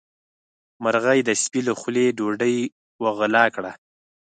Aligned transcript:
مرغۍ 0.83 1.19
د 1.25 1.29
سپي 1.43 1.61
له 1.67 1.73
خولې 1.79 2.05
ډوډۍ 2.17 2.57
وغلا 3.03 3.45
کړه. 3.55 3.71